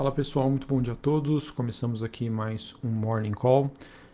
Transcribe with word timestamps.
Fala 0.00 0.10
pessoal, 0.10 0.48
muito 0.48 0.66
bom 0.66 0.80
dia 0.80 0.94
a 0.94 0.96
todos. 0.96 1.50
Começamos 1.50 2.02
aqui 2.02 2.30
mais 2.30 2.74
um 2.82 2.88
Morning 2.88 3.32
Call. 3.32 3.70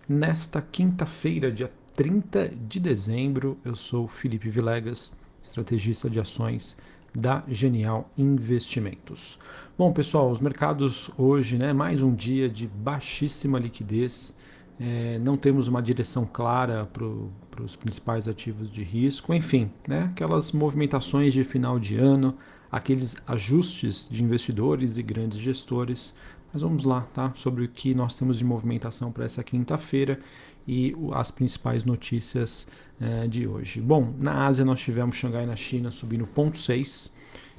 Nesta 0.08 0.60
quinta-feira, 0.60 1.48
dia 1.48 1.70
30 1.94 2.48
de 2.48 2.80
dezembro, 2.80 3.56
eu 3.64 3.76
sou 3.76 4.08
Felipe 4.08 4.48
Vilegas, 4.48 5.12
estrategista 5.40 6.10
de 6.10 6.18
ações 6.18 6.76
da 7.14 7.44
Genial 7.46 8.10
Investimentos. 8.18 9.38
Bom, 9.78 9.92
pessoal, 9.92 10.28
os 10.28 10.40
mercados 10.40 11.08
hoje, 11.16 11.56
né, 11.56 11.72
mais 11.72 12.02
um 12.02 12.12
dia 12.12 12.48
de 12.48 12.66
baixíssima 12.66 13.56
liquidez. 13.56 14.36
É, 14.80 15.20
não 15.20 15.36
temos 15.36 15.68
uma 15.68 15.80
direção 15.80 16.26
clara 16.26 16.88
para 16.92 17.62
os 17.62 17.76
principais 17.76 18.26
ativos 18.26 18.68
de 18.68 18.82
risco, 18.82 19.32
enfim, 19.32 19.70
né, 19.86 20.08
aquelas 20.10 20.50
movimentações 20.50 21.32
de 21.32 21.44
final 21.44 21.78
de 21.78 21.96
ano, 21.96 22.36
aqueles 22.70 23.16
ajustes 23.26 24.08
de 24.10 24.22
investidores 24.22 24.98
e 24.98 25.02
grandes 25.02 25.38
gestores. 25.38 26.14
Mas 26.52 26.62
vamos 26.62 26.84
lá, 26.84 27.02
tá? 27.14 27.32
Sobre 27.34 27.64
o 27.64 27.68
que 27.68 27.94
nós 27.94 28.14
temos 28.14 28.38
de 28.38 28.44
movimentação 28.44 29.12
para 29.12 29.24
essa 29.24 29.42
quinta-feira 29.44 30.20
e 30.66 30.94
as 31.12 31.30
principais 31.30 31.84
notícias 31.84 32.68
eh, 33.00 33.28
de 33.28 33.46
hoje. 33.46 33.80
Bom, 33.80 34.14
na 34.18 34.46
Ásia 34.46 34.64
nós 34.64 34.80
tivemos 34.80 35.16
Xangai 35.16 35.46
na 35.46 35.56
China 35.56 35.90
subindo 35.90 36.26
0,6 36.26 37.10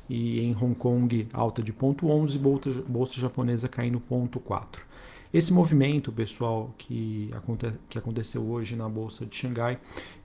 e 0.09 0.39
em 0.41 0.55
Hong 0.55 0.75
Kong 0.75 1.27
alta 1.31 1.61
de 1.61 1.71
0,11, 1.71 2.38
bolsa, 2.38 2.69
bolsa 2.88 3.19
japonesa 3.19 3.67
caindo 3.67 4.02
0,4. 4.09 4.88
Esse 5.33 5.52
movimento, 5.52 6.11
pessoal, 6.11 6.73
que, 6.77 7.30
aconte 7.33 7.71
que 7.89 7.97
aconteceu 7.97 8.49
hoje 8.49 8.75
na 8.75 8.88
bolsa 8.88 9.25
de 9.25 9.35
Xangai, 9.35 9.77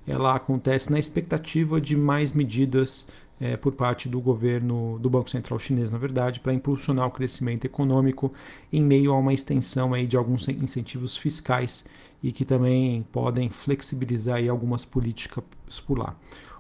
ela 0.06 0.34
acontece 0.34 0.90
na 0.90 0.98
expectativa 0.98 1.80
de 1.80 1.96
mais 1.96 2.32
medidas 2.32 3.08
é, 3.42 3.56
por 3.56 3.72
parte 3.72 4.08
do 4.08 4.20
governo 4.20 5.00
do 5.00 5.10
Banco 5.10 5.28
Central 5.28 5.58
chinês, 5.58 5.90
na 5.90 5.98
verdade, 5.98 6.38
para 6.38 6.54
impulsionar 6.54 7.08
o 7.08 7.10
crescimento 7.10 7.64
econômico 7.64 8.32
em 8.72 8.80
meio 8.80 9.12
a 9.12 9.18
uma 9.18 9.34
extensão 9.34 9.92
aí 9.92 10.06
de 10.06 10.16
alguns 10.16 10.48
incentivos 10.48 11.16
fiscais 11.16 11.84
e 12.22 12.30
que 12.30 12.44
também 12.44 13.04
podem 13.10 13.50
flexibilizar 13.50 14.36
aí 14.36 14.48
algumas 14.48 14.84
políticas 14.84 15.42
por 15.84 15.98
lá. 15.98 16.16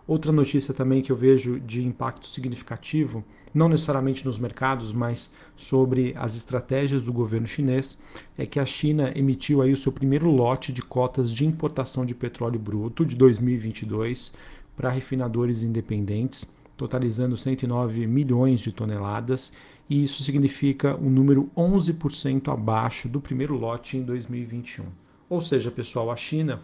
Outra 0.08 0.32
notícia 0.32 0.74
também 0.74 1.02
que 1.02 1.12
eu 1.12 1.16
vejo 1.16 1.60
de 1.60 1.86
impacto 1.86 2.26
significativo, 2.26 3.22
não 3.54 3.68
necessariamente 3.68 4.26
nos 4.26 4.40
mercados, 4.40 4.92
mas 4.92 5.32
sobre 5.54 6.12
as 6.18 6.34
estratégias 6.34 7.04
do 7.04 7.12
governo 7.12 7.46
chinês, 7.46 7.96
é 8.36 8.44
que 8.44 8.58
a 8.58 8.66
China 8.66 9.12
emitiu 9.14 9.62
aí 9.62 9.72
o 9.72 9.76
seu 9.76 9.92
primeiro 9.92 10.28
lote 10.28 10.72
de 10.72 10.82
cotas 10.82 11.32
de 11.32 11.46
importação 11.46 12.04
de 12.04 12.12
petróleo 12.12 12.58
bruto 12.58 13.06
de 13.06 13.14
2022 13.14 14.34
para 14.74 14.90
refinadores 14.90 15.62
independentes 15.62 16.60
totalizando 16.76 17.36
109 17.36 18.06
milhões 18.06 18.60
de 18.60 18.72
toneladas, 18.72 19.52
e 19.88 20.02
isso 20.02 20.22
significa 20.22 20.96
um 20.96 21.10
número 21.10 21.50
11% 21.56 22.52
abaixo 22.52 23.08
do 23.08 23.20
primeiro 23.20 23.56
lote 23.56 23.96
em 23.96 24.02
2021. 24.02 24.86
Ou 25.28 25.40
seja, 25.40 25.70
pessoal, 25.70 26.10
a 26.10 26.16
China 26.16 26.62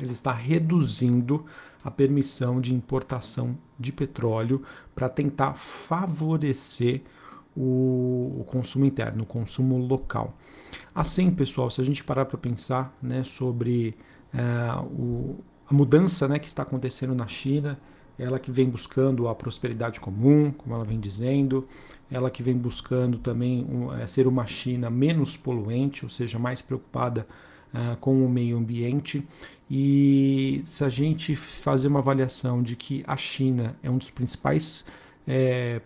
ele 0.00 0.12
está 0.12 0.32
reduzindo 0.32 1.44
a 1.82 1.90
permissão 1.90 2.60
de 2.60 2.74
importação 2.74 3.56
de 3.78 3.92
petróleo 3.92 4.62
para 4.94 5.08
tentar 5.08 5.54
favorecer 5.54 7.02
o, 7.56 8.44
consumo 8.46 8.84
interno, 8.84 9.24
o 9.24 9.26
consumo 9.26 9.76
local. 9.78 10.36
Assim, 10.94 11.30
pessoal, 11.30 11.70
se 11.70 11.80
a 11.80 11.84
gente 11.84 12.04
parar 12.04 12.24
para 12.24 12.38
pensar 12.38 12.96
né, 13.02 13.24
sobre 13.24 13.96
é, 14.32 14.40
o, 14.82 15.38
a 15.68 15.74
mudança 15.74 16.28
né, 16.28 16.38
que 16.38 16.46
está 16.46 16.62
acontecendo 16.62 17.14
na 17.14 17.26
China, 17.26 17.78
ela 18.18 18.38
que 18.38 18.50
vem 18.50 18.68
buscando 18.68 19.28
a 19.28 19.34
prosperidade 19.34 20.00
comum, 20.00 20.50
como 20.50 20.74
ela 20.74 20.84
vem 20.84 20.98
dizendo, 20.98 21.66
ela 22.10 22.30
que 22.30 22.42
vem 22.42 22.56
buscando 22.56 23.18
também 23.18 23.64
um, 23.70 23.92
é, 23.92 24.06
ser 24.06 24.26
uma 24.26 24.46
China 24.46 24.90
menos 24.90 25.36
poluente, 25.36 26.04
ou 26.04 26.08
seja, 26.08 26.38
mais 26.38 26.60
preocupada 26.60 27.26
uh, 27.72 27.96
com 27.98 28.24
o 28.24 28.28
meio 28.28 28.56
ambiente. 28.56 29.26
E 29.70 30.60
se 30.64 30.82
a 30.82 30.88
gente 30.88 31.36
fazer 31.36 31.88
uma 31.88 32.00
avaliação 32.00 32.62
de 32.62 32.74
que 32.74 33.04
a 33.06 33.16
China 33.16 33.76
é 33.82 33.90
um 33.90 33.98
dos 33.98 34.10
principais 34.10 34.86
é, 35.26 35.80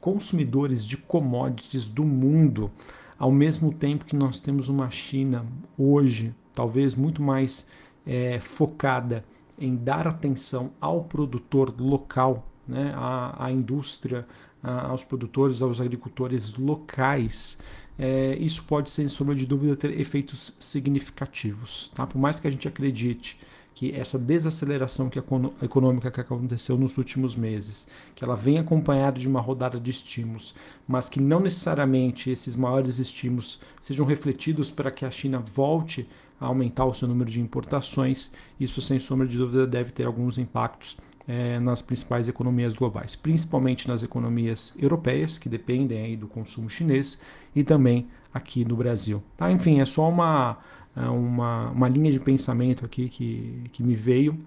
consumidores 0.00 0.84
de 0.84 0.96
commodities 0.96 1.88
do 1.88 2.04
mundo, 2.04 2.70
ao 3.18 3.32
mesmo 3.32 3.72
tempo 3.72 4.04
que 4.04 4.14
nós 4.14 4.38
temos 4.38 4.68
uma 4.68 4.90
China 4.90 5.46
hoje, 5.78 6.34
talvez 6.52 6.94
muito 6.94 7.22
mais 7.22 7.70
é, 8.06 8.38
focada 8.40 9.24
em 9.58 9.76
dar 9.76 10.06
atenção 10.06 10.72
ao 10.80 11.04
produtor 11.04 11.74
local, 11.78 12.46
né, 12.66 12.92
à, 12.96 13.46
à 13.46 13.52
indústria, 13.52 14.26
aos 14.62 15.04
produtores, 15.04 15.60
aos 15.60 15.80
agricultores 15.80 16.56
locais, 16.56 17.58
é, 17.98 18.34
isso 18.36 18.64
pode, 18.64 18.90
sem 18.90 19.08
sombra 19.08 19.34
de 19.34 19.46
dúvida, 19.46 19.76
ter 19.76 19.98
efeitos 20.00 20.56
significativos. 20.58 21.92
Tá? 21.94 22.06
Por 22.06 22.18
mais 22.18 22.40
que 22.40 22.48
a 22.48 22.50
gente 22.50 22.66
acredite 22.66 23.38
que 23.74 23.92
essa 23.92 24.18
desaceleração 24.18 25.10
que 25.10 25.18
econômica 25.18 26.10
que 26.10 26.20
aconteceu 26.20 26.78
nos 26.78 26.96
últimos 26.96 27.34
meses, 27.34 27.88
que 28.14 28.22
ela 28.22 28.36
vem 28.36 28.58
acompanhada 28.58 29.18
de 29.18 29.28
uma 29.28 29.40
rodada 29.40 29.80
de 29.80 29.90
estímulos, 29.90 30.54
mas 30.86 31.08
que 31.08 31.20
não 31.20 31.40
necessariamente 31.40 32.30
esses 32.30 32.54
maiores 32.54 32.98
estímulos 32.98 33.58
sejam 33.80 34.06
refletidos 34.06 34.70
para 34.70 34.92
que 34.92 35.04
a 35.04 35.10
China 35.10 35.40
volte 35.40 36.08
aumentar 36.46 36.84
o 36.84 36.94
seu 36.94 37.08
número 37.08 37.30
de 37.30 37.40
importações, 37.40 38.32
isso 38.58 38.80
sem 38.80 38.98
sombra 38.98 39.26
de 39.26 39.38
dúvida 39.38 39.66
deve 39.66 39.92
ter 39.92 40.04
alguns 40.04 40.38
impactos 40.38 40.96
é, 41.26 41.58
nas 41.58 41.80
principais 41.82 42.28
economias 42.28 42.76
globais, 42.76 43.16
principalmente 43.16 43.88
nas 43.88 44.02
economias 44.02 44.74
europeias, 44.78 45.38
que 45.38 45.48
dependem 45.48 46.00
aí 46.02 46.16
do 46.16 46.26
consumo 46.26 46.68
chinês, 46.68 47.20
e 47.54 47.64
também 47.64 48.06
aqui 48.32 48.64
no 48.64 48.76
Brasil. 48.76 49.22
Tá? 49.36 49.50
Enfim, 49.50 49.80
é 49.80 49.84
só 49.84 50.08
uma, 50.08 50.58
é, 50.96 51.08
uma, 51.08 51.70
uma 51.70 51.88
linha 51.88 52.10
de 52.10 52.20
pensamento 52.20 52.84
aqui 52.84 53.08
que, 53.08 53.70
que 53.72 53.82
me 53.82 53.94
veio. 53.94 54.38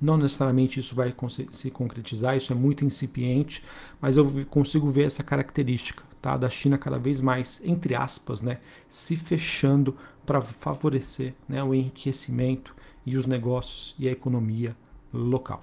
Não 0.00 0.18
necessariamente 0.18 0.78
isso 0.78 0.94
vai 0.94 1.14
se 1.50 1.70
concretizar, 1.70 2.36
isso 2.36 2.52
é 2.52 2.56
muito 2.56 2.84
incipiente, 2.84 3.64
mas 3.98 4.18
eu 4.18 4.44
consigo 4.50 4.90
ver 4.90 5.04
essa 5.04 5.22
característica 5.22 6.02
tá? 6.20 6.36
da 6.36 6.50
China 6.50 6.76
cada 6.76 6.98
vez 6.98 7.22
mais, 7.22 7.62
entre 7.64 7.94
aspas, 7.94 8.42
né, 8.42 8.58
se 8.88 9.16
fechando 9.16 9.96
para 10.26 10.40
favorecer 10.40 11.34
né, 11.48 11.62
o 11.62 11.74
enriquecimento 11.74 12.74
e 13.06 13.16
os 13.16 13.24
negócios 13.26 13.94
e 13.98 14.08
a 14.08 14.12
economia 14.12 14.76
local. 15.14 15.62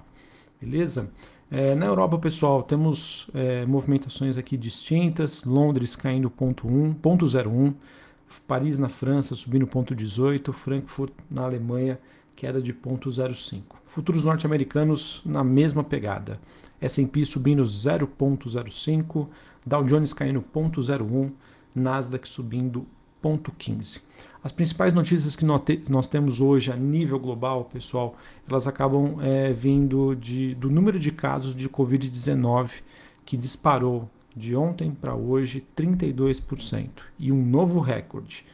Beleza? 0.60 1.12
É, 1.50 1.74
na 1.74 1.86
Europa, 1.86 2.18
pessoal, 2.18 2.62
temos 2.62 3.28
é, 3.34 3.66
movimentações 3.66 4.38
aqui 4.38 4.56
distintas. 4.56 5.44
Londres 5.44 5.94
caindo 5.94 6.30
ponto 6.30 6.66
1, 6.66 6.94
ponto 6.94 7.26
01, 7.26 7.74
Paris 8.46 8.78
na 8.78 8.88
França 8.88 9.34
subindo 9.34 9.66
ponto 9.66 9.94
18, 9.94 10.52
Frankfurt 10.52 11.12
na 11.30 11.42
Alemanha 11.42 11.98
queda 12.34 12.60
de 12.60 12.72
ponto 12.72 13.10
05. 13.12 13.80
Futuros 13.86 14.24
norte-americanos 14.24 15.22
na 15.24 15.44
mesma 15.44 15.84
pegada. 15.84 16.40
S&P 16.80 17.24
subindo 17.24 17.62
0.05, 17.62 19.28
Dow 19.64 19.84
Jones 19.84 20.12
caindo 20.12 20.42
0.01, 20.42 21.30
Nasdaq 21.74 22.28
subindo 22.28 22.86
0.15. 23.24 24.00
As 24.42 24.52
principais 24.52 24.92
notícias 24.92 25.34
que 25.34 25.44
nós 25.44 26.06
temos 26.06 26.38
hoje 26.38 26.70
a 26.70 26.76
nível 26.76 27.18
global, 27.18 27.64
pessoal, 27.64 28.14
elas 28.48 28.66
acabam 28.66 29.16
é, 29.22 29.50
vindo 29.52 30.14
de, 30.14 30.54
do 30.56 30.70
número 30.70 30.98
de 30.98 31.10
casos 31.10 31.56
de 31.56 31.66
Covid-19 31.68 32.82
que 33.24 33.38
disparou 33.38 34.08
de 34.36 34.54
ontem 34.54 34.90
para 34.90 35.14
hoje 35.14 35.64
32% 35.74 36.88
e 37.18 37.32
um 37.32 37.42
novo 37.42 37.80
recorde. 37.80 38.44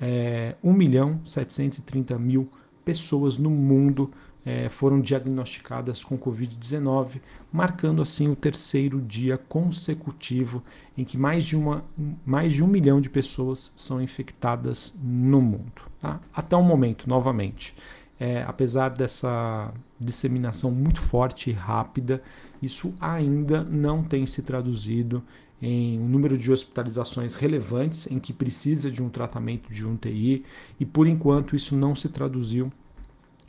É, 0.00 0.56
1 0.64 0.72
milhão 0.72 1.20
730 1.24 2.18
mil 2.18 2.48
pessoas 2.84 3.36
no 3.38 3.50
mundo 3.50 4.10
é, 4.46 4.68
foram 4.68 5.00
diagnosticadas 5.00 6.04
com 6.04 6.16
Covid-19, 6.16 7.20
marcando 7.52 8.00
assim 8.00 8.28
o 8.28 8.36
terceiro 8.36 9.00
dia 9.00 9.36
consecutivo 9.36 10.62
em 10.96 11.04
que 11.04 11.18
mais 11.18 11.44
de, 11.44 11.56
uma, 11.56 11.84
mais 12.24 12.52
de 12.52 12.62
um 12.62 12.68
milhão 12.68 13.00
de 13.00 13.10
pessoas 13.10 13.74
são 13.76 14.00
infectadas 14.00 14.96
no 15.02 15.42
mundo. 15.42 15.82
Tá? 16.00 16.20
Até 16.32 16.54
o 16.54 16.62
momento, 16.62 17.08
novamente. 17.08 17.74
É, 18.20 18.44
apesar 18.44 18.90
dessa 18.90 19.74
disseminação 20.00 20.70
muito 20.70 21.00
forte 21.00 21.50
e 21.50 21.52
rápida, 21.52 22.22
isso 22.62 22.94
ainda 23.00 23.64
não 23.64 24.02
tem 24.04 24.24
se 24.26 24.42
traduzido 24.42 25.22
em 25.60 25.98
um 25.98 26.08
número 26.08 26.38
de 26.38 26.52
hospitalizações 26.52 27.34
relevantes 27.34 28.08
em 28.10 28.20
que 28.20 28.32
precisa 28.32 28.90
de 28.90 29.02
um 29.02 29.08
tratamento 29.08 29.72
de 29.72 29.84
um 29.86 29.96
TI 29.96 30.44
e 30.78 30.86
por 30.86 31.06
enquanto 31.06 31.56
isso 31.56 31.74
não 31.74 31.94
se 31.94 32.08
traduziu 32.10 32.70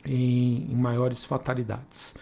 em, 0.06 0.74
maiores 0.74 1.24
fatalidades. 1.24 2.14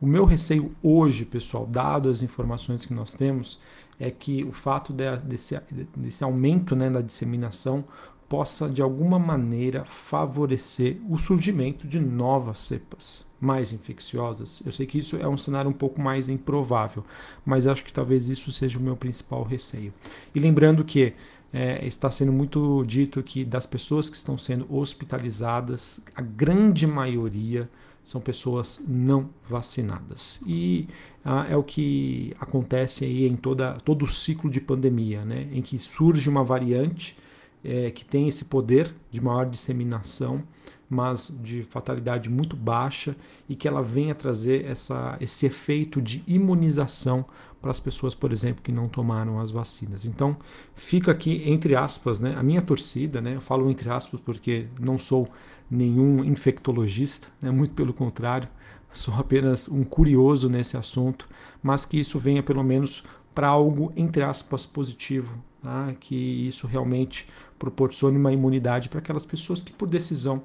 O 0.00 0.06
meu 0.06 0.24
receio 0.24 0.74
hoje, 0.82 1.24
pessoal, 1.24 1.66
dado 1.66 2.08
as 2.08 2.22
informações 2.22 2.84
que 2.84 2.92
nós 2.92 3.14
temos, 3.14 3.60
é 3.98 4.10
que 4.10 4.42
o 4.42 4.52
fato 4.52 4.92
de, 4.92 5.16
desse, 5.18 5.58
desse 5.96 6.24
aumento 6.24 6.74
né, 6.74 6.90
da 6.90 7.00
disseminação 7.00 7.84
possa 8.28 8.68
de 8.68 8.80
alguma 8.80 9.18
maneira 9.18 9.84
favorecer 9.84 10.98
o 11.08 11.18
surgimento 11.18 11.86
de 11.86 12.00
novas 12.00 12.60
cepas 12.60 13.26
mais 13.38 13.72
infecciosas. 13.72 14.62
Eu 14.64 14.72
sei 14.72 14.86
que 14.86 14.98
isso 14.98 15.16
é 15.16 15.28
um 15.28 15.36
cenário 15.36 15.68
um 15.68 15.74
pouco 15.74 16.00
mais 16.00 16.28
improvável, 16.28 17.04
mas 17.44 17.66
acho 17.66 17.84
que 17.84 17.92
talvez 17.92 18.28
isso 18.28 18.50
seja 18.50 18.78
o 18.78 18.82
meu 18.82 18.96
principal 18.96 19.42
receio. 19.42 19.92
E 20.34 20.40
lembrando 20.40 20.82
que 20.82 21.12
é, 21.52 21.84
está 21.86 22.10
sendo 22.10 22.32
muito 22.32 22.82
dito 22.84 23.22
que 23.22 23.44
das 23.44 23.66
pessoas 23.66 24.08
que 24.08 24.16
estão 24.16 24.38
sendo 24.38 24.66
hospitalizadas, 24.74 26.02
a 26.14 26.22
grande 26.22 26.86
maioria 26.86 27.68
são 28.02 28.20
pessoas 28.20 28.80
não 28.86 29.30
vacinadas. 29.48 30.40
E 30.46 30.88
ah, 31.24 31.46
é 31.48 31.56
o 31.56 31.62
que 31.62 32.34
acontece 32.40 33.04
aí 33.04 33.26
em 33.26 33.36
toda, 33.36 33.74
todo 33.84 34.04
o 34.04 34.08
ciclo 34.08 34.50
de 34.50 34.60
pandemia, 34.60 35.24
né? 35.24 35.48
em 35.52 35.62
que 35.62 35.78
surge 35.78 36.28
uma 36.28 36.42
variante 36.42 37.16
é, 37.62 37.90
que 37.90 38.04
tem 38.04 38.26
esse 38.26 38.46
poder 38.46 38.92
de 39.10 39.20
maior 39.20 39.46
disseminação, 39.46 40.42
mas 40.92 41.34
de 41.42 41.62
fatalidade 41.62 42.28
muito 42.28 42.54
baixa 42.54 43.16
e 43.48 43.56
que 43.56 43.66
ela 43.66 43.82
venha 43.82 44.14
trazer 44.14 44.66
essa, 44.66 45.16
esse 45.20 45.46
efeito 45.46 46.02
de 46.02 46.22
imunização 46.26 47.24
para 47.62 47.70
as 47.70 47.80
pessoas, 47.80 48.14
por 48.14 48.30
exemplo, 48.30 48.62
que 48.62 48.70
não 48.70 48.88
tomaram 48.88 49.40
as 49.40 49.50
vacinas. 49.50 50.04
Então, 50.04 50.36
fica 50.74 51.10
aqui 51.10 51.48
entre 51.48 51.74
aspas, 51.74 52.20
né, 52.20 52.34
a 52.36 52.42
minha 52.42 52.60
torcida, 52.60 53.20
né, 53.22 53.36
eu 53.36 53.40
falo 53.40 53.70
entre 53.70 53.88
aspas 53.88 54.20
porque 54.20 54.66
não 54.78 54.98
sou 54.98 55.28
nenhum 55.70 56.22
infectologista, 56.22 57.28
né, 57.40 57.50
muito 57.50 57.72
pelo 57.72 57.94
contrário, 57.94 58.48
sou 58.92 59.14
apenas 59.14 59.68
um 59.68 59.84
curioso 59.84 60.50
nesse 60.50 60.76
assunto, 60.76 61.26
mas 61.62 61.86
que 61.86 61.98
isso 61.98 62.18
venha 62.18 62.42
pelo 62.42 62.62
menos 62.62 63.02
para 63.34 63.48
algo 63.48 63.90
entre 63.96 64.22
aspas 64.22 64.66
positivo, 64.66 65.34
tá? 65.62 65.94
que 65.98 66.14
isso 66.14 66.66
realmente 66.66 67.26
proporcione 67.58 68.18
uma 68.18 68.32
imunidade 68.32 68.90
para 68.90 68.98
aquelas 68.98 69.24
pessoas 69.24 69.62
que 69.62 69.72
por 69.72 69.88
decisão 69.88 70.42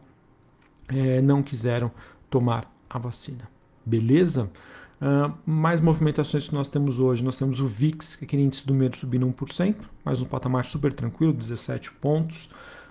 é, 0.88 1.22
não 1.22 1.44
quiseram 1.44 1.92
tomar 2.30 2.72
a 2.90 2.98
vacina. 2.98 3.50
Beleza? 3.86 4.50
Uh, 5.00 5.32
mais 5.46 5.80
movimentações 5.80 6.50
que 6.50 6.56
nós 6.56 6.70
temos 6.70 7.00
hoje, 7.00 7.24
nós 7.24 7.38
temos 7.38 7.60
o 7.60 7.68
VIX, 7.68 8.16
que 8.16 8.24
é 8.24 8.26
aquele 8.26 8.42
índice 8.42 8.66
do 8.66 8.74
medo 8.74 8.98
subindo 8.98 9.28
1%, 9.28 9.76
mais 10.04 10.22
um 10.22 10.26
patamar 10.26 10.66
super 10.66 10.92
tranquilo, 10.92 11.32
17 11.32 11.92
pontos. 11.92 12.50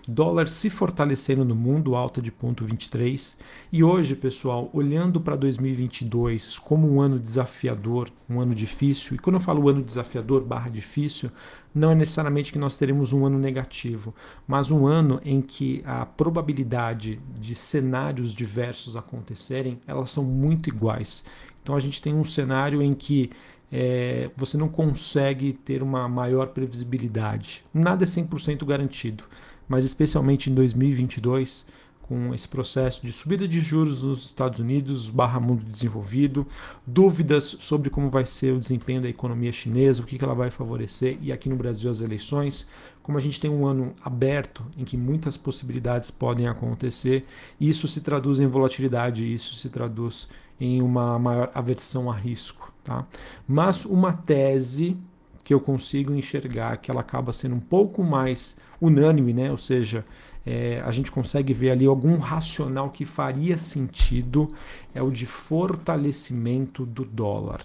Dólar 0.09 0.47
se 0.47 0.71
fortalecendo 0.71 1.45
no 1.45 1.57
mundo, 1.57 1.97
alta 1.97 2.23
de 2.23 2.31
0,23. 2.31 3.37
E 3.73 3.83
hoje, 3.83 4.15
pessoal, 4.15 4.71
olhando 4.73 5.21
para 5.21 5.35
2022 5.35 6.61
como 6.61 6.89
um 6.89 7.01
ano 7.01 7.19
desafiador, 7.19 8.09
um 8.31 8.41
ano 8.41 8.55
difícil, 8.55 9.17
e 9.17 9.19
quando 9.19 9.35
eu 9.35 9.41
falo 9.41 9.69
ano 9.69 9.83
desafiador 9.83 10.45
barra 10.45 10.69
difícil, 10.69 11.29
não 11.75 11.91
é 11.91 11.95
necessariamente 11.95 12.53
que 12.53 12.59
nós 12.59 12.77
teremos 12.77 13.13
um 13.13 13.27
ano 13.27 13.37
negativo, 13.37 14.15
mas 14.47 14.71
um 14.71 14.87
ano 14.87 15.21
em 15.25 15.43
que 15.43 15.83
a 15.85 16.07
probabilidade 16.07 17.21
de 17.37 17.57
cenários 17.57 18.33
diversos 18.33 18.97
acontecerem, 18.97 19.81
elas 19.89 20.13
são 20.13 20.23
muito 20.23 20.69
iguais. 20.69 21.25
Então 21.63 21.75
a 21.75 21.81
gente 21.81 22.01
tem 22.01 22.15
um 22.15 22.25
cenário 22.25 22.81
em 22.81 22.93
que 22.93 23.31
é, 23.73 24.31
você 24.37 24.57
não 24.57 24.69
consegue 24.69 25.53
ter 25.53 25.83
uma 25.83 26.09
maior 26.09 26.49
previsibilidade. 26.49 27.65
Nada 27.75 28.05
é 28.05 28.07
100% 28.07 28.65
garantido, 28.65 29.25
mas 29.69 29.85
especialmente 29.85 30.51
em 30.51 30.55
2022, 30.55 31.67
com 32.09 32.33
esse 32.33 32.47
processo 32.47 33.05
de 33.05 33.13
subida 33.13 33.49
de 33.49 33.61
juros 33.61 34.03
nos 34.03 34.25
Estados 34.25 34.61
Unidos, 34.61 35.09
barra 35.11 35.41
mundo 35.41 35.65
desenvolvido, 35.65 36.47
dúvidas 36.87 37.57
sobre 37.59 37.91
como 37.91 38.09
vai 38.09 38.25
ser 38.25 38.53
o 38.53 38.61
desempenho 38.61 39.03
da 39.03 39.09
economia 39.09 39.53
chinesa, 39.53 40.03
o 40.03 40.07
que 40.07 40.23
ela 40.23 40.35
vai 40.35 40.51
favorecer, 40.51 41.19
e 41.21 41.33
aqui 41.33 41.49
no 41.49 41.57
Brasil 41.57 41.91
as 41.91 42.01
eleições, 42.01 42.71
como 43.03 43.19
a 43.19 43.21
gente 43.21 43.41
tem 43.41 43.51
um 43.51 43.67
ano 43.67 43.93
aberto 44.01 44.65
em 44.77 44.85
que 44.85 44.97
muitas 44.97 45.37
possibilidades 45.37 46.11
podem 46.11 46.47
acontecer, 46.47 47.25
isso 47.61 47.89
se 47.89 48.01
traduz 48.01 48.39
em 48.39 48.47
volatilidade, 48.47 49.33
isso 49.33 49.55
se 49.57 49.69
traduz 49.69 50.29
em 50.61 50.81
uma 50.81 51.19
maior 51.19 51.51
aversão 51.55 52.11
a 52.11 52.15
risco. 52.15 52.73
Tá? 52.85 53.05
Mas 53.49 53.85
uma 53.85 54.13
tese 54.13 54.97
que 55.43 55.53
eu 55.53 55.61
consigo 55.61 56.15
enxergar 56.15 56.77
que 56.79 56.91
ela 56.91 57.01
acaba 57.01 57.33
sendo 57.33 57.57
um 57.57 57.61
pouco 57.61 58.03
mais 58.03 58.59
unânime, 58.81 59.33
né? 59.33 59.51
ou 59.51 59.59
seja, 59.59 60.05
é, 60.45 60.81
a 60.85 60.91
gente 60.93 61.11
consegue 61.11 61.53
ver 61.53 61.71
ali 61.71 61.87
algum 61.87 62.19
racional 62.19 62.91
que 62.91 63.05
faria 63.05 63.59
sentido, 63.59 64.53
é 64.95 65.03
o 65.03 65.11
de 65.11 65.27
fortalecimento 65.27 66.87
do 66.87 67.05
dólar. 67.05 67.63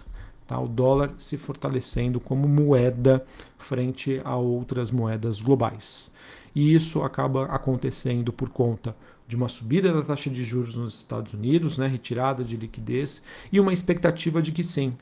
Tá? 0.47 0.59
O 0.59 0.67
dólar 0.67 1.13
se 1.17 1.37
fortalecendo 1.37 2.19
como 2.19 2.47
moeda 2.47 3.25
frente 3.57 4.19
a 4.25 4.35
outras 4.35 4.91
moedas 4.91 5.41
globais. 5.41 6.11
E 6.55 6.73
isso 6.73 7.03
acaba 7.03 7.45
acontecendo 7.45 8.33
por 8.33 8.49
conta 8.49 8.95
de 9.27 9.35
uma 9.37 9.47
subida 9.47 9.93
da 9.93 10.01
taxa 10.01 10.29
de 10.29 10.43
juros 10.43 10.75
nos 10.75 10.97
Estados 10.97 11.33
Unidos, 11.33 11.77
né, 11.77 11.87
retirada 11.87 12.43
de 12.43 12.57
liquidez, 12.57 13.23
e 13.49 13.61
uma 13.61 13.71
expectativa 13.71 14.41
de 14.41 14.51
que 14.51 14.61
sim, 14.61 14.93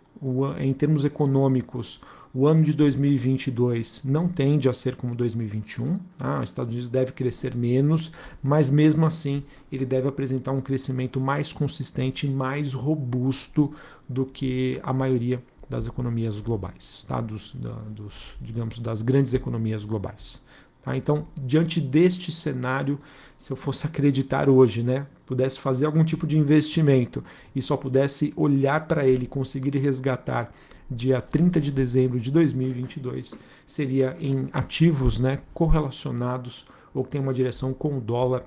em 0.59 0.71
termos 0.71 1.03
econômicos, 1.03 1.99
o 2.33 2.47
ano 2.47 2.63
de 2.63 2.73
2022 2.73 4.03
não 4.03 4.27
tende 4.27 4.69
a 4.69 4.73
ser 4.73 4.95
como 4.95 5.15
2021. 5.15 5.97
Tá? 6.17 6.39
Os 6.41 6.49
Estados 6.49 6.71
Unidos 6.71 6.89
deve 6.89 7.11
crescer 7.11 7.55
menos, 7.55 8.11
mas 8.41 8.69
mesmo 8.69 9.05
assim 9.05 9.43
ele 9.71 9.85
deve 9.85 10.07
apresentar 10.07 10.51
um 10.51 10.61
crescimento 10.61 11.19
mais 11.19 11.51
consistente 11.51 12.27
mais 12.27 12.73
robusto 12.73 13.73
do 14.07 14.25
que 14.25 14.79
a 14.83 14.93
maioria 14.93 15.41
das 15.67 15.85
economias 15.85 16.39
globais, 16.39 17.05
tá? 17.07 17.21
dos, 17.21 17.53
da, 17.53 17.73
dos, 17.89 18.35
digamos, 18.41 18.79
das 18.79 19.01
grandes 19.01 19.33
economias 19.33 19.85
globais. 19.85 20.43
Tá? 20.83 20.97
Então, 20.97 21.27
diante 21.37 21.79
deste 21.79 22.31
cenário, 22.31 22.99
se 23.37 23.51
eu 23.51 23.55
fosse 23.55 23.85
acreditar 23.87 24.49
hoje, 24.49 24.81
né, 24.81 25.05
pudesse 25.25 25.59
fazer 25.59 25.85
algum 25.85 26.03
tipo 26.03 26.25
de 26.25 26.37
investimento 26.37 27.23
e 27.55 27.61
só 27.61 27.77
pudesse 27.77 28.33
olhar 28.35 28.87
para 28.87 29.07
ele 29.07 29.27
conseguir 29.27 29.77
resgatar 29.77 30.51
dia 30.89 31.21
30 31.21 31.61
de 31.61 31.71
dezembro 31.71 32.19
de 32.19 32.31
2022, 32.31 33.39
seria 33.65 34.17
em 34.19 34.49
ativos 34.51 35.19
né, 35.19 35.39
correlacionados 35.53 36.65
ou 36.93 37.03
que 37.03 37.11
tem 37.11 37.21
uma 37.21 37.33
direção 37.33 37.73
com 37.73 37.97
o 37.97 38.01
dólar 38.01 38.45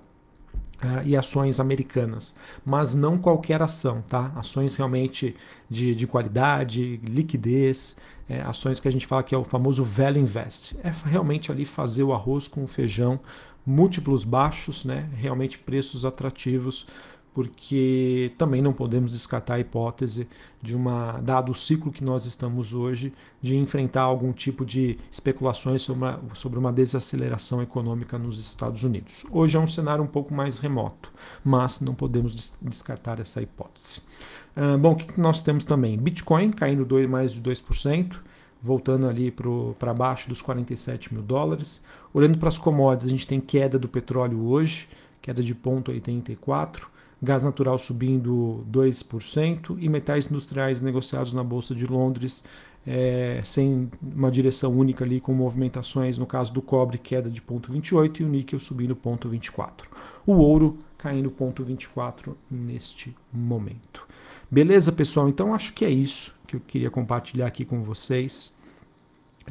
Uh, 0.82 1.00
e 1.04 1.16
ações 1.16 1.60
americanas, 1.60 2.36
mas 2.64 2.92
não 2.92 3.16
qualquer 3.16 3.62
ação, 3.62 4.02
tá? 4.02 4.32
Ações 4.34 4.74
realmente 4.74 5.36
de, 5.70 5.94
de 5.94 6.08
qualidade, 6.08 6.96
liquidez, 7.04 7.96
é, 8.28 8.40
ações 8.40 8.80
que 8.80 8.88
a 8.88 8.90
gente 8.90 9.06
fala 9.06 9.22
que 9.22 9.32
é 9.32 9.38
o 9.38 9.44
famoso 9.44 9.84
value 9.84 10.18
invest. 10.18 10.76
É 10.82 10.92
realmente 11.04 11.52
ali 11.52 11.64
fazer 11.64 12.02
o 12.02 12.12
arroz 12.12 12.48
com 12.48 12.64
o 12.64 12.66
feijão, 12.66 13.20
múltiplos 13.64 14.24
baixos, 14.24 14.84
né? 14.84 15.08
Realmente 15.14 15.56
preços 15.56 16.04
atrativos 16.04 16.86
porque 17.34 18.32
também 18.36 18.60
não 18.60 18.72
podemos 18.72 19.12
descartar 19.12 19.54
a 19.54 19.60
hipótese 19.60 20.28
de 20.60 20.76
uma, 20.76 21.18
dado 21.20 21.50
o 21.50 21.54
ciclo 21.54 21.90
que 21.90 22.04
nós 22.04 22.26
estamos 22.26 22.74
hoje, 22.74 23.12
de 23.40 23.56
enfrentar 23.56 24.02
algum 24.02 24.32
tipo 24.32 24.64
de 24.64 24.98
especulações 25.10 25.82
sobre 25.82 26.04
uma, 26.04 26.20
sobre 26.34 26.58
uma 26.58 26.72
desaceleração 26.72 27.62
econômica 27.62 28.18
nos 28.18 28.38
Estados 28.38 28.84
Unidos. 28.84 29.24
Hoje 29.30 29.56
é 29.56 29.60
um 29.60 29.66
cenário 29.66 30.04
um 30.04 30.06
pouco 30.06 30.32
mais 30.34 30.58
remoto, 30.58 31.10
mas 31.42 31.80
não 31.80 31.94
podemos 31.94 32.58
descartar 32.60 33.18
essa 33.18 33.40
hipótese. 33.40 34.00
Uh, 34.54 34.76
bom, 34.78 34.92
o 34.92 34.96
que 34.96 35.18
nós 35.18 35.40
temos 35.40 35.64
também? 35.64 35.96
Bitcoin 35.98 36.50
caindo 36.50 36.84
dois, 36.84 37.08
mais 37.08 37.32
de 37.32 37.40
2%, 37.40 38.16
voltando 38.62 39.08
ali 39.08 39.34
para 39.78 39.94
baixo 39.94 40.28
dos 40.28 40.42
47 40.42 41.12
mil 41.12 41.22
dólares. 41.22 41.82
Olhando 42.12 42.36
para 42.36 42.48
as 42.48 42.58
commodities, 42.58 43.08
a 43.08 43.10
gente 43.10 43.26
tem 43.26 43.40
queda 43.40 43.78
do 43.78 43.88
petróleo 43.88 44.46
hoje, 44.46 44.86
queda 45.22 45.42
de 45.42 45.54
0,84 45.54 46.91
gás 47.22 47.44
natural 47.44 47.78
subindo 47.78 48.66
2% 48.70 49.76
e 49.78 49.88
metais 49.88 50.26
industriais 50.26 50.80
negociados 50.80 51.32
na 51.32 51.44
Bolsa 51.44 51.74
de 51.74 51.86
Londres 51.86 52.42
é, 52.86 53.40
sem 53.44 53.90
uma 54.02 54.30
direção 54.30 54.72
única 54.76 55.04
ali, 55.04 55.20
com 55.20 55.32
movimentações, 55.32 56.18
no 56.18 56.26
caso 56.26 56.52
do 56.52 56.60
cobre, 56.60 56.98
queda 56.98 57.30
de 57.30 57.40
0,28 57.40 58.20
e 58.20 58.24
o 58.24 58.28
níquel 58.28 58.58
subindo 58.58 58.96
0,24. 58.96 59.84
O 60.26 60.32
ouro 60.34 60.78
caindo 60.98 61.30
0,24 61.30 62.34
neste 62.50 63.14
momento. 63.32 64.06
Beleza, 64.50 64.92
pessoal? 64.92 65.28
Então 65.28 65.54
acho 65.54 65.72
que 65.72 65.84
é 65.84 65.90
isso 65.90 66.34
que 66.46 66.56
eu 66.56 66.60
queria 66.60 66.90
compartilhar 66.90 67.46
aqui 67.46 67.64
com 67.64 67.82
vocês. 67.82 68.54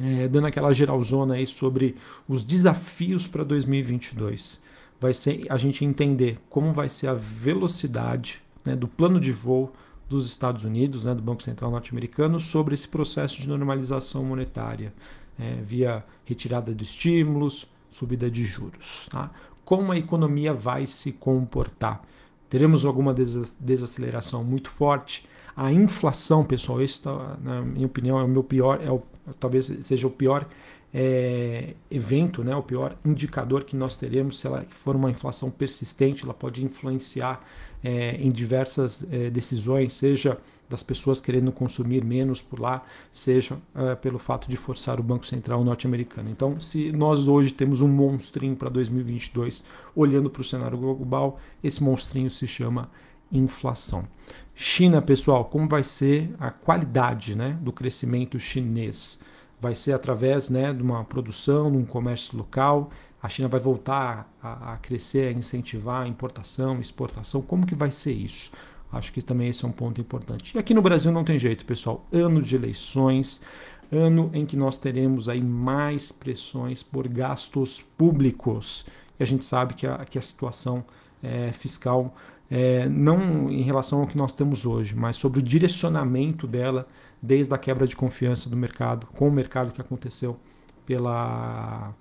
É, 0.00 0.26
dando 0.26 0.46
aquela 0.46 0.72
geralzona 0.72 1.34
aí 1.34 1.46
sobre 1.46 1.96
os 2.26 2.42
desafios 2.44 3.26
para 3.26 3.44
2022 3.44 4.58
vai 5.02 5.12
ser 5.12 5.44
a 5.48 5.56
gente 5.56 5.84
entender 5.84 6.38
como 6.48 6.72
vai 6.72 6.88
ser 6.88 7.08
a 7.08 7.14
velocidade 7.14 8.40
né, 8.64 8.76
do 8.76 8.86
plano 8.86 9.18
de 9.18 9.32
voo 9.32 9.72
dos 10.08 10.28
Estados 10.28 10.62
Unidos, 10.62 11.04
né, 11.04 11.12
do 11.12 11.20
Banco 11.20 11.42
Central 11.42 11.72
norte-americano, 11.72 12.38
sobre 12.38 12.74
esse 12.74 12.86
processo 12.86 13.40
de 13.40 13.48
normalização 13.48 14.22
monetária, 14.22 14.94
é, 15.36 15.56
via 15.60 16.04
retirada 16.24 16.72
de 16.72 16.84
estímulos, 16.84 17.66
subida 17.90 18.30
de 18.30 18.44
juros. 18.44 19.08
Tá? 19.10 19.32
Como 19.64 19.90
a 19.90 19.98
economia 19.98 20.54
vai 20.54 20.86
se 20.86 21.10
comportar? 21.10 22.00
Teremos 22.48 22.84
alguma 22.84 23.12
desaceleração 23.12 24.44
muito 24.44 24.70
forte? 24.70 25.26
A 25.56 25.72
inflação, 25.72 26.44
pessoal, 26.44 26.80
isso, 26.80 27.02
tá, 27.02 27.36
na 27.42 27.60
minha 27.60 27.86
opinião, 27.86 28.20
é 28.20 28.22
o 28.22 28.28
meu 28.28 28.44
pior, 28.44 28.80
é 28.80 28.90
o, 28.90 29.02
talvez 29.40 29.64
seja 29.80 30.06
o 30.06 30.10
pior 30.10 30.46
é, 30.94 31.74
evento, 31.90 32.44
né, 32.44 32.54
o 32.54 32.62
pior 32.62 32.96
indicador 33.04 33.64
que 33.64 33.74
nós 33.74 33.96
teremos, 33.96 34.38
se 34.38 34.46
ela 34.46 34.66
for 34.70 34.94
uma 34.94 35.10
inflação 35.10 35.50
persistente, 35.50 36.24
ela 36.24 36.34
pode 36.34 36.64
influenciar 36.64 37.42
é, 37.82 38.16
em 38.16 38.30
diversas 38.30 39.06
é, 39.10 39.30
decisões, 39.30 39.94
seja 39.94 40.38
das 40.68 40.82
pessoas 40.82 41.20
querendo 41.20 41.52
consumir 41.52 42.02
menos 42.02 42.40
por 42.40 42.58
lá, 42.58 42.82
seja 43.10 43.58
é, 43.74 43.94
pelo 43.94 44.18
fato 44.18 44.48
de 44.48 44.56
forçar 44.56 44.98
o 44.98 45.02
Banco 45.02 45.26
Central 45.26 45.62
norte-americano. 45.62 46.30
Então, 46.30 46.58
se 46.60 46.90
nós 46.92 47.28
hoje 47.28 47.52
temos 47.52 47.80
um 47.80 47.88
monstrinho 47.88 48.56
para 48.56 48.70
2022, 48.70 49.64
olhando 49.94 50.30
para 50.30 50.40
o 50.40 50.44
cenário 50.44 50.78
global, 50.78 51.38
esse 51.62 51.82
monstrinho 51.82 52.30
se 52.30 52.46
chama 52.46 52.90
inflação. 53.30 54.06
China, 54.54 55.00
pessoal, 55.02 55.44
como 55.46 55.68
vai 55.68 55.82
ser 55.82 56.34
a 56.38 56.50
qualidade 56.50 57.34
né, 57.34 57.58
do 57.60 57.72
crescimento 57.72 58.38
chinês? 58.38 59.20
Vai 59.62 59.76
ser 59.76 59.92
através 59.92 60.50
né, 60.50 60.72
de 60.72 60.82
uma 60.82 61.04
produção, 61.04 61.70
de 61.70 61.78
um 61.78 61.84
comércio 61.84 62.36
local. 62.36 62.90
A 63.22 63.28
China 63.28 63.46
vai 63.46 63.60
voltar 63.60 64.28
a, 64.42 64.72
a 64.72 64.76
crescer, 64.78 65.28
a 65.28 65.38
incentivar 65.38 66.02
a 66.02 66.08
importação, 66.08 66.80
exportação. 66.80 67.40
Como 67.40 67.64
que 67.64 67.76
vai 67.76 67.92
ser 67.92 68.12
isso? 68.12 68.50
Acho 68.90 69.12
que 69.12 69.22
também 69.22 69.48
esse 69.48 69.64
é 69.64 69.68
um 69.68 69.72
ponto 69.72 70.00
importante. 70.00 70.56
E 70.56 70.58
aqui 70.58 70.74
no 70.74 70.82
Brasil 70.82 71.12
não 71.12 71.22
tem 71.22 71.38
jeito, 71.38 71.64
pessoal. 71.64 72.04
Ano 72.12 72.42
de 72.42 72.56
eleições, 72.56 73.44
ano 73.92 74.32
em 74.34 74.44
que 74.44 74.56
nós 74.56 74.78
teremos 74.78 75.28
aí 75.28 75.40
mais 75.40 76.10
pressões 76.10 76.82
por 76.82 77.06
gastos 77.06 77.80
públicos. 77.80 78.84
E 79.18 79.22
a 79.22 79.26
gente 79.26 79.44
sabe 79.44 79.74
que 79.74 79.86
a, 79.86 80.04
que 80.04 80.18
a 80.18 80.22
situação 80.22 80.84
é, 81.22 81.52
fiscal, 81.52 82.14
é, 82.50 82.88
não 82.88 83.50
em 83.50 83.62
relação 83.62 84.00
ao 84.00 84.06
que 84.06 84.16
nós 84.16 84.34
temos 84.34 84.66
hoje, 84.66 84.94
mas 84.94 85.16
sobre 85.16 85.38
o 85.38 85.42
direcionamento 85.42 86.46
dela 86.46 86.86
desde 87.22 87.54
a 87.54 87.58
quebra 87.58 87.86
de 87.86 87.94
confiança 87.94 88.50
do 88.50 88.56
mercado, 88.56 89.06
com 89.14 89.28
o 89.28 89.32
mercado 89.32 89.72
que 89.72 89.80
aconteceu 89.80 90.38
pela, 90.84 91.94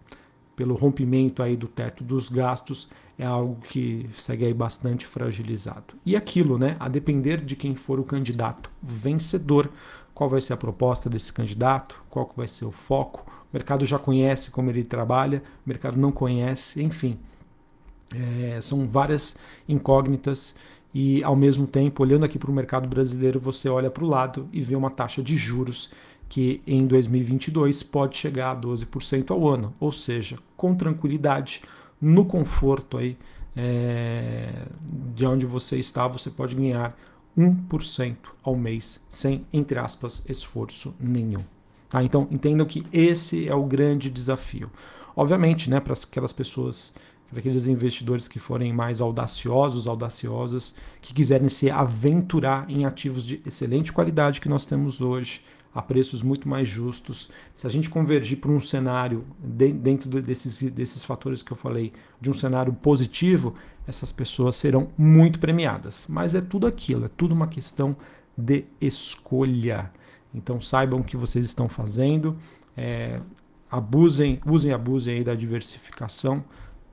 pelo 0.55 0.75
rompimento 0.75 1.43
aí 1.43 1.55
do 1.55 1.67
teto 1.67 2.03
dos 2.03 2.27
gastos, 2.27 2.89
é 3.17 3.25
algo 3.25 3.61
que 3.61 4.09
segue 4.17 4.45
aí 4.45 4.53
bastante 4.53 5.05
fragilizado. 5.05 5.93
E 6.03 6.15
aquilo, 6.15 6.57
né, 6.57 6.75
a 6.79 6.89
depender 6.89 7.39
de 7.39 7.55
quem 7.55 7.75
for 7.75 7.99
o 7.99 8.03
candidato 8.03 8.71
vencedor, 8.81 9.69
qual 10.13 10.29
vai 10.29 10.41
ser 10.41 10.53
a 10.53 10.57
proposta 10.57 11.09
desse 11.09 11.31
candidato, 11.31 12.01
qual 12.09 12.31
vai 12.35 12.47
ser 12.47 12.65
o 12.65 12.71
foco, 12.71 13.21
o 13.21 13.53
mercado 13.53 13.85
já 13.85 13.99
conhece 13.99 14.49
como 14.49 14.69
ele 14.69 14.83
trabalha, 14.83 15.43
o 15.65 15.69
mercado 15.69 15.99
não 15.99 16.11
conhece, 16.11 16.81
enfim. 16.81 17.19
É, 18.13 18.59
são 18.61 18.87
várias 18.87 19.37
incógnitas 19.67 20.55
e 20.93 21.23
ao 21.23 21.35
mesmo 21.35 21.65
tempo, 21.65 22.03
olhando 22.03 22.25
aqui 22.25 22.37
para 22.37 22.51
o 22.51 22.53
mercado 22.53 22.87
brasileiro, 22.87 23.39
você 23.39 23.69
olha 23.69 23.89
para 23.89 24.03
o 24.03 24.07
lado 24.07 24.49
e 24.51 24.61
vê 24.61 24.75
uma 24.75 24.89
taxa 24.89 25.23
de 25.23 25.37
juros 25.37 25.91
que 26.27 26.61
em 26.65 26.85
2022 26.85 27.83
pode 27.83 28.17
chegar 28.17 28.51
a 28.51 28.55
12% 28.55 29.31
ao 29.31 29.47
ano, 29.47 29.73
ou 29.79 29.91
seja, 29.91 30.37
com 30.55 30.73
tranquilidade, 30.73 31.61
no 32.01 32.25
conforto 32.25 32.97
aí 32.97 33.17
é, 33.55 34.65
de 35.13 35.25
onde 35.25 35.45
você 35.45 35.77
está, 35.77 36.07
você 36.07 36.29
pode 36.29 36.55
ganhar 36.55 36.97
1% 37.37 38.15
ao 38.43 38.55
mês 38.55 39.05
sem, 39.09 39.45
entre 39.51 39.77
aspas, 39.79 40.23
esforço 40.27 40.95
nenhum. 40.99 41.43
Tá? 41.89 42.03
Então 42.03 42.27
entendam 42.31 42.65
que 42.65 42.85
esse 42.91 43.47
é 43.47 43.55
o 43.55 43.63
grande 43.63 44.09
desafio. 44.09 44.69
Obviamente, 45.15 45.69
né, 45.69 45.79
para 45.79 45.93
aquelas 45.93 46.31
pessoas 46.31 46.95
para 47.31 47.39
aqueles 47.39 47.65
investidores 47.65 48.27
que 48.27 48.37
forem 48.37 48.73
mais 48.73 48.99
audaciosos, 48.99 49.87
audaciosas, 49.87 50.75
que 51.01 51.13
quiserem 51.13 51.47
se 51.47 51.71
aventurar 51.71 52.69
em 52.69 52.83
ativos 52.83 53.23
de 53.23 53.41
excelente 53.45 53.93
qualidade 53.93 54.41
que 54.41 54.49
nós 54.49 54.65
temos 54.65 54.99
hoje, 54.99 55.41
a 55.73 55.81
preços 55.81 56.21
muito 56.21 56.49
mais 56.49 56.67
justos. 56.67 57.29
Se 57.55 57.65
a 57.65 57.69
gente 57.69 57.89
convergir 57.89 58.37
para 58.39 58.51
um 58.51 58.59
cenário 58.59 59.23
de, 59.39 59.71
dentro 59.71 60.09
desses, 60.09 60.61
desses 60.73 61.05
fatores 61.05 61.41
que 61.41 61.53
eu 61.53 61.55
falei, 61.55 61.93
de 62.19 62.29
um 62.29 62.33
cenário 62.33 62.73
positivo, 62.73 63.55
essas 63.87 64.11
pessoas 64.11 64.57
serão 64.57 64.89
muito 64.97 65.39
premiadas. 65.39 66.05
Mas 66.09 66.35
é 66.35 66.41
tudo 66.41 66.67
aquilo, 66.67 67.05
é 67.05 67.09
tudo 67.15 67.33
uma 67.33 67.47
questão 67.47 67.95
de 68.37 68.65
escolha. 68.81 69.89
Então 70.35 70.59
saibam 70.59 70.99
o 70.99 71.03
que 71.03 71.15
vocês 71.15 71.45
estão 71.45 71.69
fazendo, 71.69 72.35
é, 72.75 73.21
abusem, 73.69 74.41
usem 74.45 74.71
e 74.71 74.73
abusem 74.73 75.15
aí 75.15 75.23
da 75.23 75.33
diversificação 75.33 76.43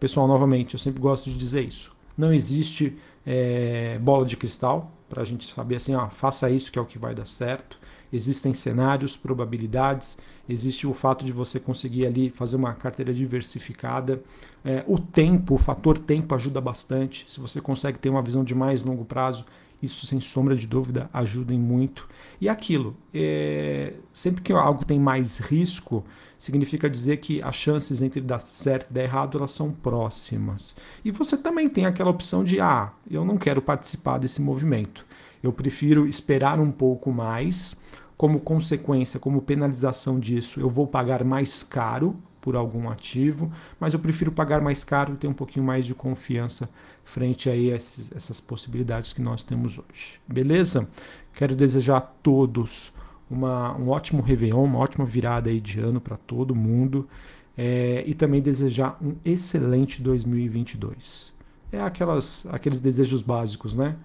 Pessoal, 0.00 0.28
novamente, 0.28 0.74
eu 0.74 0.78
sempre 0.78 1.00
gosto 1.00 1.28
de 1.28 1.36
dizer 1.36 1.64
isso. 1.64 1.92
Não 2.16 2.32
existe 2.32 2.96
é, 3.26 3.98
bola 3.98 4.24
de 4.24 4.36
cristal 4.36 4.92
para 5.08 5.22
a 5.22 5.24
gente 5.24 5.52
saber 5.52 5.76
assim, 5.76 5.94
ó, 5.94 6.08
faça 6.08 6.48
isso 6.50 6.70
que 6.70 6.78
é 6.78 6.82
o 6.82 6.86
que 6.86 6.98
vai 6.98 7.14
dar 7.14 7.26
certo. 7.26 7.76
Existem 8.12 8.54
cenários, 8.54 9.16
probabilidades, 9.16 10.16
existe 10.48 10.86
o 10.86 10.94
fato 10.94 11.24
de 11.24 11.32
você 11.32 11.58
conseguir 11.58 12.06
ali 12.06 12.30
fazer 12.30 12.56
uma 12.56 12.72
carteira 12.74 13.12
diversificada. 13.12 14.22
É, 14.64 14.84
o 14.86 14.98
tempo, 14.98 15.54
o 15.54 15.58
fator 15.58 15.98
tempo 15.98 16.34
ajuda 16.34 16.60
bastante. 16.60 17.24
Se 17.26 17.40
você 17.40 17.60
consegue 17.60 17.98
ter 17.98 18.08
uma 18.08 18.22
visão 18.22 18.44
de 18.44 18.54
mais 18.54 18.82
longo 18.82 19.04
prazo, 19.04 19.44
isso, 19.82 20.06
sem 20.06 20.20
sombra 20.20 20.56
de 20.56 20.66
dúvida, 20.66 21.08
ajuda 21.12 21.54
em 21.54 21.58
muito. 21.58 22.08
E 22.40 22.48
aquilo, 22.48 22.96
é, 23.12 23.94
sempre 24.12 24.42
que 24.42 24.52
algo 24.52 24.84
tem 24.84 24.98
mais 24.98 25.38
risco, 25.38 26.04
significa 26.38 26.88
dizer 26.88 27.18
que 27.18 27.42
as 27.42 27.56
chances 27.56 28.00
entre 28.00 28.20
dar 28.20 28.40
certo 28.40 28.90
e 28.90 28.92
dar 28.94 29.02
errado 29.02 29.38
elas 29.38 29.52
são 29.52 29.72
próximas. 29.72 30.76
E 31.04 31.10
você 31.10 31.36
também 31.36 31.68
tem 31.68 31.84
aquela 31.84 32.10
opção 32.10 32.44
de, 32.44 32.60
ah, 32.60 32.92
eu 33.10 33.24
não 33.24 33.36
quero 33.36 33.60
participar 33.60 34.18
desse 34.18 34.40
movimento. 34.40 35.04
Eu 35.42 35.52
prefiro 35.52 36.06
esperar 36.06 36.60
um 36.60 36.70
pouco 36.70 37.10
mais. 37.10 37.76
Como 38.16 38.40
consequência, 38.40 39.20
como 39.20 39.40
penalização 39.40 40.18
disso, 40.18 40.58
eu 40.58 40.68
vou 40.68 40.88
pagar 40.88 41.22
mais 41.22 41.62
caro 41.62 42.16
por 42.40 42.56
algum 42.56 42.88
ativo, 42.88 43.52
mas 43.78 43.94
eu 43.94 44.00
prefiro 44.00 44.32
pagar 44.32 44.60
mais 44.60 44.82
caro 44.82 45.14
e 45.14 45.16
ter 45.16 45.28
um 45.28 45.32
pouquinho 45.32 45.64
mais 45.64 45.86
de 45.86 45.94
confiança 45.94 46.68
frente 47.04 47.48
a 47.48 47.56
essas 47.56 48.40
possibilidades 48.40 49.12
que 49.12 49.22
nós 49.22 49.44
temos 49.44 49.78
hoje. 49.78 50.20
Beleza? 50.26 50.88
Quero 51.32 51.54
desejar 51.54 51.98
a 51.98 52.00
todos 52.00 52.92
uma, 53.30 53.76
um 53.76 53.88
ótimo 53.88 54.22
Réveillon, 54.22 54.64
uma 54.64 54.78
ótima 54.78 55.04
virada 55.04 55.50
aí 55.50 55.60
de 55.60 55.80
ano 55.80 56.00
para 56.00 56.16
todo 56.16 56.54
mundo 56.54 57.08
é, 57.56 58.04
e 58.06 58.14
também 58.14 58.40
desejar 58.40 58.96
um 59.02 59.16
excelente 59.24 60.00
2022. 60.02 61.34
É 61.72 61.80
aquelas, 61.80 62.46
aqueles 62.50 62.80
desejos 62.80 63.20
básicos, 63.20 63.74
né? 63.74 63.96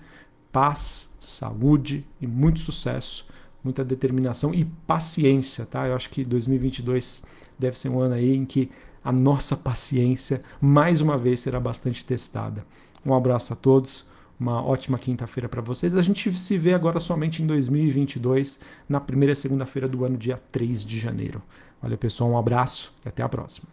Paz, 0.51 1.15
saúde 1.19 2.05
e 2.19 2.27
muito 2.27 2.59
sucesso, 2.59 3.27
muita 3.63 3.83
determinação 3.83 4.53
e 4.53 4.65
paciência, 4.65 5.65
tá? 5.65 5.87
Eu 5.87 5.95
acho 5.95 6.09
que 6.09 6.25
2022 6.25 7.23
deve 7.57 7.79
ser 7.79 7.89
um 7.89 7.99
ano 7.99 8.15
aí 8.15 8.35
em 8.35 8.45
que 8.45 8.69
a 9.03 9.11
nossa 9.11 9.55
paciência 9.55 10.41
mais 10.61 11.01
uma 11.01 11.17
vez 11.17 11.39
será 11.39 11.59
bastante 11.59 12.05
testada. 12.05 12.65
Um 13.05 13.13
abraço 13.13 13.53
a 13.53 13.55
todos, 13.55 14.05
uma 14.39 14.63
ótima 14.63 14.97
quinta-feira 14.97 15.47
para 15.47 15.61
vocês. 15.61 15.95
A 15.95 16.01
gente 16.01 16.31
se 16.31 16.57
vê 16.57 16.73
agora 16.73 16.99
somente 16.99 17.41
em 17.41 17.47
2022, 17.47 18.59
na 18.87 18.99
primeira 18.99 19.35
segunda-feira 19.35 19.87
do 19.87 20.03
ano, 20.03 20.17
dia 20.17 20.39
3 20.51 20.85
de 20.85 20.99
janeiro. 20.99 21.41
Valeu, 21.81 21.97
pessoal, 21.97 22.29
um 22.31 22.37
abraço 22.37 22.93
e 23.05 23.09
até 23.09 23.23
a 23.23 23.29
próxima. 23.29 23.67